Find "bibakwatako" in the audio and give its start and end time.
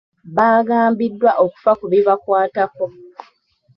1.91-2.85